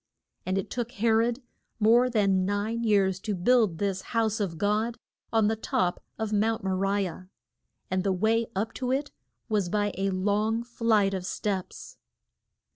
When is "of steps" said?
11.13-11.97